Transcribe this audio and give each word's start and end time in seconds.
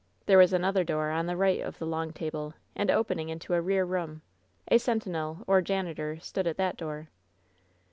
There 0.25 0.39
was 0.39 0.51
another 0.51 0.83
door 0.83 1.11
on 1.11 1.27
the 1.27 1.37
right 1.37 1.61
of 1.61 1.77
the 1.77 1.85
long 1.85 2.11
table, 2.11 2.55
and 2.75 2.89
opening 2.89 3.29
into 3.29 3.53
a 3.53 3.61
rear 3.61 3.85
room. 3.85 4.23
A 4.67 4.79
sentinel 4.79 5.43
or 5.45 5.61
janitor 5.61 6.19
stood 6.19 6.47
at 6.47 6.57
that 6.57 6.75
door. 6.75 7.09